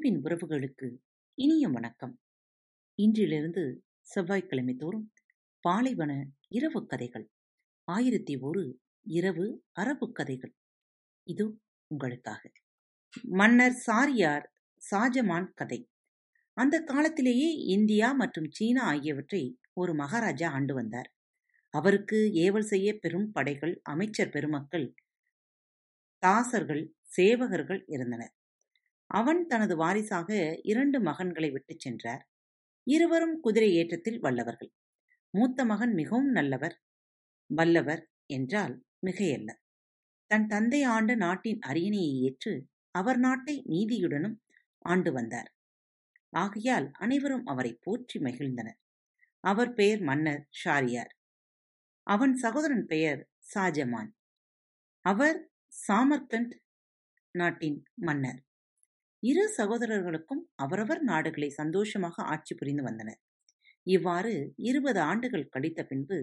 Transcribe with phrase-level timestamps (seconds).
[0.00, 0.96] அன்பின் உறவுகளுக்கு
[1.34, 2.20] இனிய வணக்கம்.
[3.02, 5.12] இன்றிலிருந்து செவ்வாய்க்கிழமை தோறும்
[5.60, 7.30] பாலைவன இரவு கதைகள்.
[7.84, 10.54] ஆயிரத்தி ஒரு இரவு அரபு கதைகள்.
[11.22, 12.52] இது உங்களுக்காக.
[13.22, 14.46] மன்னர் சாரியார்
[14.90, 15.90] ஷாஜமான் கதை.
[16.52, 21.14] அந்த காலத்திலேயே இந்தியா மற்றும் சீனா ஆகியவற்றை ஒரு மகாராஜா ஆண்டு வந்தார்.
[21.74, 24.94] அவருக்கு ஏவல் செய்ய பெரும் படைகள் அமைச்சர் பெருமக்கள்
[26.18, 28.34] தாசர்கள் சேவகர்கள் இருந்தனர்.
[29.10, 32.22] அவன் தனது வாரிசாக இரண்டு மகன்களை விட்டுச் சென்றார்.
[32.86, 34.72] இருவரும் குதிரை ஏற்றத்தில் வல்லவர்கள்.
[35.34, 36.76] மூத்த மகன் மிகவும் நல்லவர்
[37.50, 38.74] வல்லவர் என்றால்
[39.06, 39.50] மிகையல்ல.
[40.26, 42.52] தன் தந்தை ஆண்ட நாட்டின் அரியணையை ஏற்று
[42.94, 44.36] அவர் நாட்டை நீதியுடனும்
[44.78, 45.50] ஆண்டு வந்தார்.
[46.32, 48.78] ஆகையால் அனைவரும் அவரை போற்றி மகிழ்ந்தனர்.
[49.44, 51.12] அவர் பெயர் மன்னர் ஷாரியார்.
[52.06, 53.20] அவன் சகோதரன் பெயர்
[53.54, 54.10] ஷாஜமான்.
[55.04, 55.38] அவர்
[55.88, 56.54] சாமர்கண்ட்
[57.34, 58.40] நாட்டின் மன்னர்.
[59.22, 63.20] இரு சகோதரர்களுக்கும் அவரவர் நாடுகளை சந்தோஷமாக ஆட்சி புரிந்து வந்தனர்.
[63.86, 64.32] இவ்வாறு
[64.62, 66.18] இருபது ஆண்டுகள் கழித்த பின்பு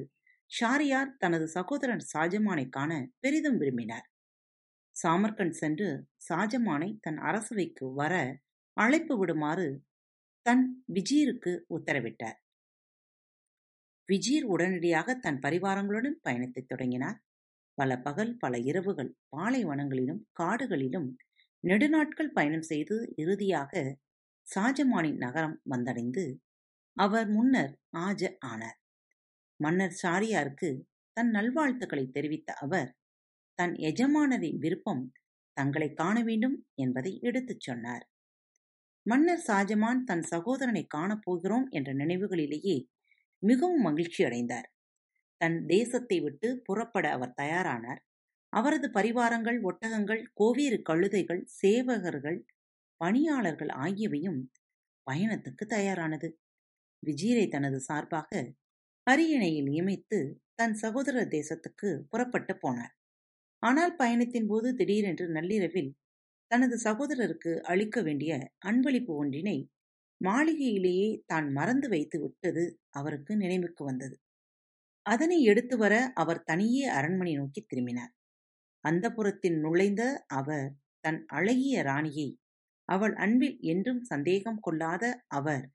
[0.51, 4.05] ஷாரியார் தனது சகோதரன் ஷாஜமானை காண பெரிதும் விரும்பினார்.
[4.95, 5.89] சாமர்கண்ட் சென்று
[6.29, 8.13] ஷாஜமானை தன் அரசவைக்கு வர
[8.77, 9.67] அழைப்பு விடுமாறு
[10.45, 12.37] தன் விஜீருக்கு உத்தரவிட்டார்.
[14.09, 17.17] விஜீர் உடனடியாக தன் பரிவாரங்களுடன் பயணத்தை தொடங்கினார்.
[17.77, 21.07] பல பகல் பல இரவுகள் பாலைவனங்களிலும் காடுகளிலும்
[21.67, 23.71] நெடுநாட்கள் பயணம் செய்து இறுதியாக
[24.47, 26.23] ஷாஜமானின் நகரம் வந்தடைந்து
[26.97, 27.73] அவர் முன்னர்
[28.05, 28.77] ஆஜ ஆனார்.
[29.59, 30.69] மன்னர் ஷாரியாருக்கு
[31.17, 32.89] தன் நல்வாழ்த்துக்களை தெரிவித்த அவர்
[33.59, 35.03] தன் எஜமானரின் விருப்பம்
[35.57, 38.03] தங்களை காண வேண்டும் என்பதை எடுத்துச் சொன்னார்.
[39.05, 42.77] மன்னர் ஷாஜமான் தன் சகோதரனை காணப்போகிறோம் என்ற நினைவுகளிலேயே
[43.43, 44.67] மிகவும் மகிழ்ச்சி அடைந்தார்
[45.41, 48.01] தன் தேசத்தை விட்டு புறப்பட அவர் தயாரானார்.
[48.57, 52.39] அவரது பரிவாரங்கள் ஒட்டகங்கள் கோவேறு கழுதைகள் சேவகர்கள்
[53.01, 54.39] பணியாளர்கள் ஆகியவையும்
[55.07, 56.29] பயணத்துக்கு தயாரானது.
[57.03, 58.31] விஜீரை தனது சார்பாக
[59.07, 60.19] அரியணையில் நியமித்து
[60.55, 62.93] தன் சகோதர தேசத்துக்கு புறப்பட்டு போனார்.
[63.63, 65.91] ஆனால் பயணத்தின் போது திடீரென்று நள்ளிரவில்
[66.51, 68.33] தனது சகோதரருக்கு அளிக்க வேண்டிய
[68.69, 69.57] அன்பளிப்பு ஒன்றினை
[70.21, 74.15] மாளிகையிலேயே தான் மறந்து வைத்து விட்டது அவருக்கு நினைவுக்கு வந்தது.
[75.05, 78.13] அதனை எடுத்து வர அவர் தனியே அரண்மனை நோக்கி திரும்பினார்.
[78.87, 80.03] அந்தபுரத்தில் நுழைந்த
[80.33, 82.29] அவர் தன் அழகிய ராணியை
[82.89, 85.65] அவள் அன்பில் என்றும் சந்தேகம் கொள்ளாத அவர்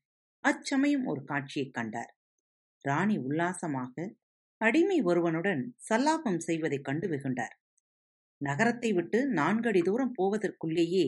[0.45, 2.12] அச்சமயம் ஒரு காட்சியைக் கண்டார்.
[2.84, 3.95] ராணி உல்லாசமாக
[4.61, 7.55] அடிமை ஒருவனுடன் சல்லாபம் செய்வதைக் கண்டு வெகுண்டார்.
[8.41, 11.06] நகரத்தை விட்டு நான்கடி தூரம் போவதற்குள்ளேயே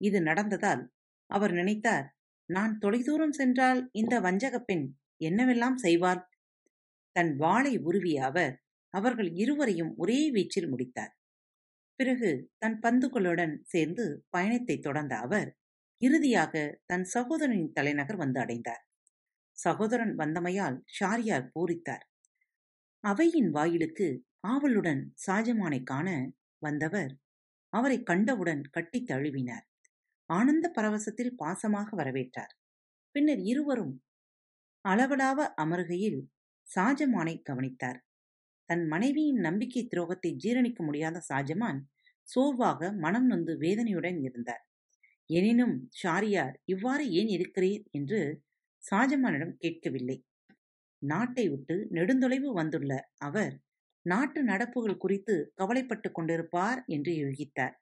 [0.00, 0.82] இது நடந்ததால்
[1.30, 2.06] அவர் நினைத்தார்
[2.48, 4.86] நான் தொலைதூரம் சென்றால் இந்த வஞ்சகப் பெண்
[5.24, 6.22] என்னவெல்லாம் செய்வாள்?
[7.16, 8.54] தன் வாளை உருவிய அவர்
[8.94, 11.12] அவர்கள் இருவரையும் ஒரே வீச்சில் முடித்தார்.
[12.00, 15.56] பிறகு தன் பந்துகளுடன் சேர்ந்து பயணத்தை தொடர்ந்த அவர்
[16.00, 18.84] இறுதியாக தன் சகோதரனின் தலைநகர் வந்து அடைந்தார்.
[19.58, 22.04] சகோதரன் வந்தமையால் ஷாரியார் பூரித்தார்.
[23.04, 24.08] அவையின் வாயிலுக்கு
[24.40, 26.08] ஆவலுடன் ஷாஜமானை காண
[26.58, 27.12] வந்தவர்
[27.72, 29.66] அவரை கண்டவுடன் கட்டித் தழுவினார்.
[30.30, 32.54] ஆனந்த பரவசத்தில் பாசமாக வரவேற்றார்.
[33.14, 33.94] பின்னர் இருவரும்
[34.88, 36.20] அளவலாவ அமருகையில்
[36.68, 38.00] ஷாஜமானை கவனித்தார்.
[38.70, 41.80] தன் மனைவியின் நம்பிக்கை துரோகத்தை ஜீரணிக்க முடியாத ஷாஜமான்
[42.28, 44.62] சோர்வாக மனம் நொந்து வேதனையுடன் இருந்தார்.
[45.30, 47.82] எனினும் ஷாரியார் இவ்வாறு ஏன் இருக்கிறீர்?
[47.90, 48.20] என்று
[48.82, 50.16] ஷாஜமானிடம் கேட்கவில்லை.
[51.02, 53.54] நாட்டை விட்டு நெடுந்தொலைவு வந்துள்ள அவர்
[54.06, 57.74] நாட்டு நடப்புகள் குறித்து கவலைப்பட்டு கொண்டிருப்பார் என்று யூகித்தார்.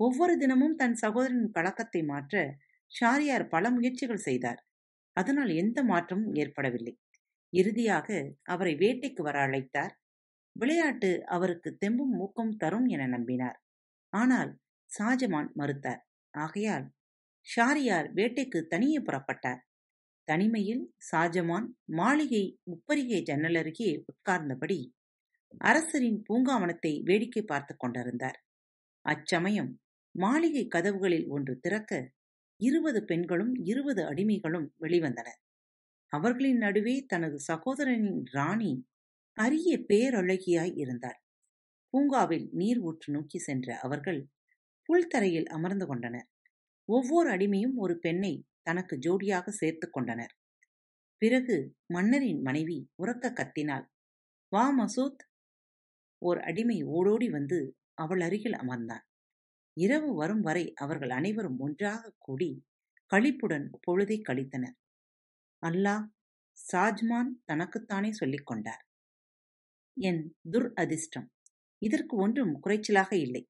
[0.00, 2.34] ஒவ்வொரு தினமும் தன் சகோதரின் பழக்கத்தை மாற்ற
[2.92, 4.60] ஷாரியார் பல முயற்சிகள் செய்தார்.
[5.16, 6.94] அதனால் எந்த மாற்றமும் ஏற்படவில்லை.
[7.52, 8.08] இறுதியாக
[8.44, 9.94] அவரை வேட்டைக்கு வர அழைத்தார்
[10.56, 13.58] விளையாட்டு அவருக்கு தெம்பும் ஊக்கம் தரும் என நம்பினார்.
[14.12, 14.50] ஆனால்
[14.90, 16.02] ஷாஜமான் மறுத்தார்.
[16.34, 16.86] ஆகையால்
[17.46, 19.62] ஷாரியார் வேட்டைக்கு தனியே புறப்பட்டார்.
[20.28, 24.78] தனிமையில் ஷாஜமான் மாளிகை முப்பரிகை ஜன்னல் அருகே உட்கார்ந்தபடி
[25.64, 28.38] அரசரின் பூங்காவனத்தை வேடிக்கை பார்த்துக் கொண்டிருந்தார்.
[29.04, 29.70] அச்சமயம்
[30.14, 31.92] மாளிகை கதவுகளில் ஒன்று திறக்க
[32.60, 35.40] இருபது பெண்களும் இருபது அடிமைகளும் வெளிவந்தனர்.
[36.12, 38.72] அவர்களின் நடுவே தனது சகோதரனின் ராணி
[39.36, 41.18] அரிய பேரழகியாய் இருந்தார்.
[41.94, 44.20] பூங்காவில் நீர் ஊற்று நோக்கி சென்ற அவர்கள்
[44.88, 46.28] புல்தரையில் அமர்ந்து கொண்டனர்.
[46.88, 48.32] ஒவ்வொரு அடிமையும் ஒரு பெண்ணை
[48.62, 50.32] தனக்கு ஜோடியாக சேர்த்து கொண்டனர்.
[51.22, 53.86] பிறகு மன்னரின் மனைவி உறக்க கத்தினாள்
[54.52, 55.22] வா மசூத்!
[56.22, 57.58] ஓர் அடிமை ஓடோடி வந்து
[57.94, 59.04] அவள் அருகில் அமர்ந்தான்.
[59.76, 62.50] இரவு வரும் வரை அவர்கள் அனைவரும் ஒன்றாக கூடி
[63.10, 64.76] களிப்புடன் பொழுதை கழித்தனர்.
[65.62, 66.04] அல்லாஹ்
[66.58, 68.82] ஷாஜ்மான் தனக்குத்தானே சொல்லிக் கொண்டார்.
[69.96, 71.32] என் துர் அதிர்ஷ்டம்.
[71.78, 73.48] இதற்கு ஒன்றும் குறைச்சலாக இல்லை.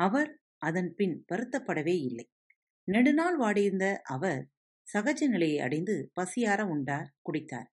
[0.00, 2.30] அவர் அதன் பின் வருத்தப்படவே இல்லை.
[2.88, 4.48] நெடுநாள் வாடியிருந்த அவர்
[4.86, 7.68] சகஜ நிலையை அடைந்து பசியார உண்டார் குடித்தார்.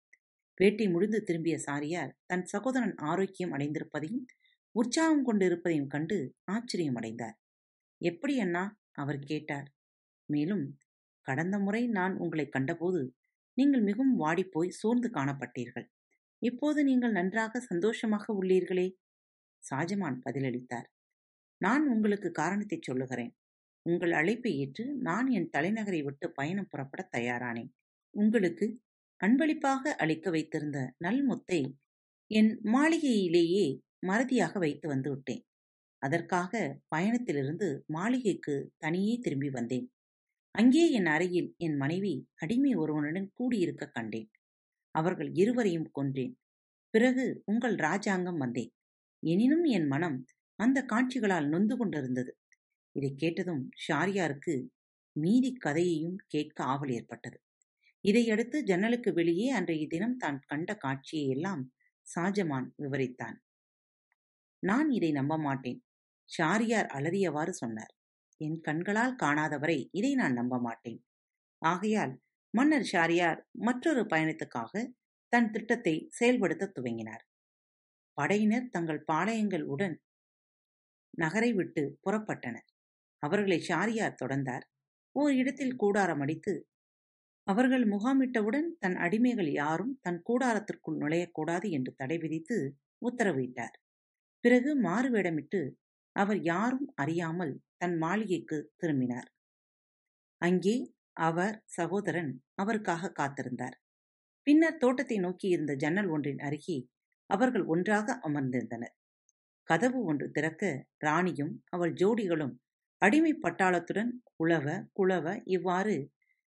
[0.56, 4.26] வேட்டை முடிந்து திரும்பிய சாரியார் தன் சகோதரன் ஆரோக்கியம் அடைந்திருப்பதையும்
[4.72, 7.38] உற்சாகம் கொண்டிருப்பதையும் கண்டு ஆச்சரியம் அடைந்தார்.
[8.02, 8.64] எப்படி அண்ணா?
[8.92, 9.68] அவர் கேட்டார்.
[10.30, 10.80] மேலும்
[11.22, 13.16] கடந்த முறை நான் உங்களை கண்டபோது
[13.58, 15.88] நீங்கள் மிகவும் வாடிப்போய் சோர்ந்து காணப்பட்டீர்கள்.
[16.44, 18.88] இப்போது நீங்கள் நன்றாக சந்தோஷமாக உள்ளீர்களே?
[19.64, 20.88] ஷாஜமான் பதிலளித்தார்.
[21.62, 23.32] நான் உங்களுக்கு காரணத்தை சொல்லுகிறேன்.
[23.86, 27.72] உங்கள் அழைப்பை ஏற்று நான் என் தலைநகரை விட்டு பயணம் புறப்பட தயாரானேன்.
[28.16, 28.66] உங்களுக்கு
[29.22, 31.62] அன்பளிப்பாக அளிக்க வைத்திருந்த நல்முத்தை
[32.32, 33.66] என் மாளிகையிலேயே
[34.08, 35.44] மறதியாக வைத்து வந்து விட்டேன்.
[36.02, 36.54] அதற்காக
[36.88, 39.86] பயணத்திலிருந்து மாளிகைக்கு தனியே திரும்பி வந்தேன்.
[40.56, 44.30] அங்கே என் அறையில் என் மனைவி அடிமை ஒருவனுடன் கூடியிருக்க கண்டேன்.
[44.96, 46.34] அவர்கள் இருவரையும் கொன்றேன்.
[46.94, 48.72] பிறகு உங்கள் ராஜாங்கம் வந்தேன்.
[49.24, 50.18] எனினும் என் மனம்
[50.60, 52.32] அந்த காட்சிகளால் நொந்து கொண்டிருந்தது.
[52.96, 54.56] இதை கேட்டதும் ஷாரியாருக்கு
[55.16, 57.38] மீதி கதையையும் கேட்க ஆவல் ஏற்பட்டது.
[58.02, 61.64] இதையடுத்து ஜன்னலுக்கு வெளியே அன்றைய தினம் தான் கண்ட காட்சியை எல்லாம்
[62.08, 63.38] ஷாஜமான் விவரித்தான்.
[64.64, 65.80] நான் இதை நம்ப மாட்டேன்
[66.30, 67.94] ஷாரியார் அலறியவாறு சொன்னார்.
[68.42, 71.00] என் கண்களால் காணாதவரை இதை நான் நம்ப மாட்டேன்.
[71.62, 72.14] ஆகையால்
[72.54, 74.74] மன்னர் ஷாரியார் மற்றொரு பயணத்துக்காக
[75.34, 77.24] தன் திட்டத்தை செயல்படுத்த துவங்கினார்.
[78.18, 79.96] படையினர் தங்கள் பாளையங்கள் உடன்
[81.14, 82.68] நகரை விட்டு புறப்பட்டனர்.
[83.24, 84.66] அவர்களை ஷாரியார் தொடர்ந்தார்.
[85.16, 86.54] ஓர் இடத்தில் கூடாரம் அடித்து
[87.48, 92.58] அவர்கள் முகாமிட்டவுடன் தன் அடிமைகள் யாரும் தன் கூடாரத்திற்குள் நுழையக்கூடாது என்று தடை விதித்து
[93.02, 93.76] உத்தரவிட்டார்.
[94.44, 95.62] பிறகு மாறுவேடமிட்டு
[96.16, 99.30] அவர் யாரும் அறியாமல் தன் மாளிகைக்கு திரும்பினார்.
[100.42, 100.76] அங்கே
[101.18, 103.78] அவர் சகோதரன் அவருக்காக காத்திருந்தார்.
[104.48, 106.78] பின்னர் தோட்டத்தை நோக்கி இருந்த ஜன்னல் ஒன்றின் அருகே
[107.30, 108.96] அவர்கள் ஒன்றாக அமர்ந்திருந்தனர்.
[109.70, 110.64] கதவு ஒன்று திறக்க
[110.98, 112.56] ராணியும் அவள் ஜோடிகளும்
[113.02, 115.96] அடிமை பட்டாளத்துடன் உழவ குழவ இவ்வாறு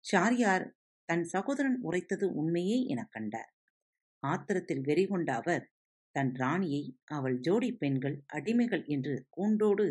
[0.04, 0.66] ஷாரியார்
[1.08, 3.50] தன் சகோதரன் உரைத்தது உண்மையே எனக் கண்டார்.
[4.22, 5.64] ஆத்திரத்தில் வெறிகொண்ட அவர்
[6.14, 9.86] தன் ராணியை அவள் ஜோடி பெண்கள் அடிமைகள் என்று கூண்டோடு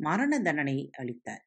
[0.00, 1.44] மரண தண்டனையை அளித்தார்.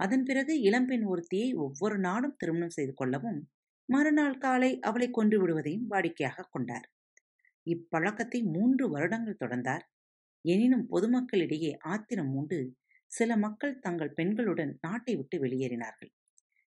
[0.00, 3.40] அதன் பிறகு இளம்பெண் ஒருத்தியை ஒவ்வொரு நாடும் திருமணம் செய்து கொள்ளவும்
[3.88, 6.86] மறுநாள் காலை அவளை கொன்று விடுவதையும் வாடிக்கையாக கொண்டார்.
[7.66, 9.84] இப்பழக்கத்தை மூன்று வருடங்கள் தொடர்ந்தார்.
[10.44, 12.58] எனினும் பொதுமக்களிடையே ஆத்திரம் உண்டு
[13.12, 16.12] சில மக்கள் தங்கள் பெண்களுடன் நாட்டை விட்டு வெளியேறினார்கள்.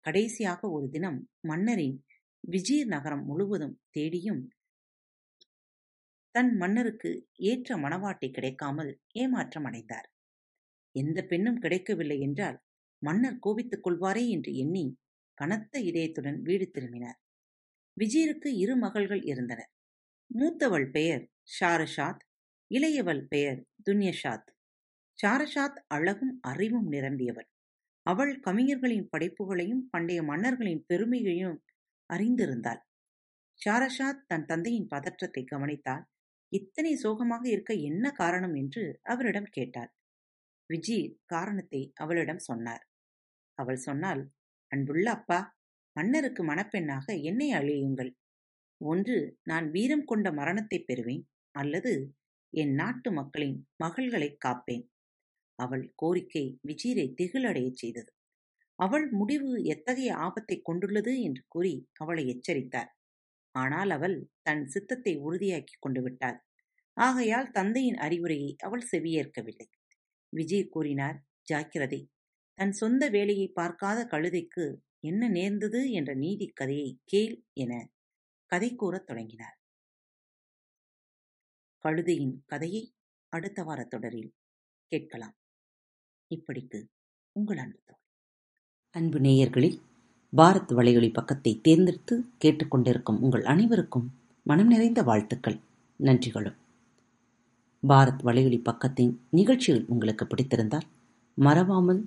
[0.05, 1.96] கடைசியாக ஒரு தினம் மன்னரின்
[2.44, 4.43] விஜீர் நகரம் முழுவதும் தேடியும்
[6.34, 7.10] தன் மன்னருக்கு
[7.43, 10.08] ஏற்ற மணவாட்டி கிடைக்காமல் ஏமாற்றம் அடைந்தார்.
[10.94, 12.58] எந்த பெண்ணும் கிடைக்கவில்லை என்றால்
[13.06, 14.85] மன்னர் கோபித்துக் கொள்வாரே என்று எண்ணி
[15.39, 17.19] கனத்த இதயத்துடன் வீடு திரும்பினார்.
[17.97, 19.71] விஜயருக்கு இரு மகள்கள் இருந்தனர்
[20.31, 21.25] மூத்தவள் பெயர்
[21.56, 22.23] ஷாரஷாத்
[22.71, 24.49] இளையவள் பெயர் துன்யஷாத்.
[25.19, 27.49] ஷாரஷாத் அழகும் அறிவும் நிரம்பியவள்.
[28.06, 31.59] அவள் கவிஞர்களின் படைப்புகளையும் பண்டைய மன்னர்களின் பெருமையையும்
[32.11, 32.83] அறிந்திருந்தாள்.
[33.61, 36.05] ஷாரஷாத் தன் தந்தையின் பதற்றத்தை கவனித்தால்
[36.53, 39.91] இத்தனை சோகமாக இருக்க என்ன காரணம் என்று அவரிடம் கேட்டாள்.
[40.71, 42.85] விஜி காரணத்தை அவளிடம் சொன்னார்.
[43.59, 44.23] அவள் சொன்னால்
[44.73, 45.39] அன்புள்ள அப்பா
[45.97, 48.12] மன்னருக்கு மணப்பெண்ணாக என்னை அழியுங்கள்.
[48.81, 51.25] ஒன்று நான் வீரம் கொண்ட மரணத்தை பெறுவேன்
[51.55, 51.93] அல்லது
[52.53, 54.85] என் நாட்டு மக்களின் மகள்களை காப்பேன்.
[55.59, 58.11] அவள் கோரிக்கை விஜீரை திகிலடையச் செய்தது.
[58.79, 62.91] அவள் முடிவு எத்தகைய ஆபத்தை கொண்டுள்ளது என்று கூறி அவளை எச்சரித்தார்.
[63.55, 66.39] ஆனால் அவள் தன் சித்தத்தை உறுதியாக்கிக் கொண்டு விட்டாள்.
[66.96, 69.69] ஆகையால் தந்தையின் அறிவுரையை அவள் செவியேற்கவில்லை.
[70.32, 72.01] விஜய் கூறினார் ஜாக்கிரதை
[72.55, 77.91] தன் சொந்த வேலையை பார்க்காத கழுதைக்கு என்ன நேர்ந்தது என்ற நீதி கதையை கேள் என
[78.46, 79.56] கதை கூறத் தொடங்கினார்.
[81.79, 82.94] கழுதையின் கதையை
[83.29, 84.32] அடுத்த வார தொடரில்
[84.87, 85.34] கேட்கலாம்.
[86.31, 86.84] இப்படிக்கு
[87.32, 88.01] உங்கள் அன்பு தோழி.
[88.91, 89.79] அன்பு நேயர்களில்
[90.37, 94.06] பாரத் வலையொலி பக்கத்தை தேர்ந்தெடுத்து கேட்டுக்கொண்டிருக்கும் உங்கள் அனைவருக்கும்
[94.43, 95.58] மனம் நிறைந்த வாழ்த்துக்கள்
[96.01, 96.56] நன்றிகளும்.
[97.89, 100.89] பாரத் வலையொலி பக்கத்தின் நிகழ்ச்சிகள் உங்களுக்கு பிடித்திருந்தால்
[101.34, 102.06] மறவாமல்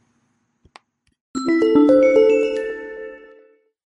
[1.43, 1.80] Thank you.